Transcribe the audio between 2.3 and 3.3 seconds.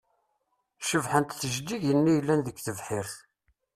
deg tebḥirt.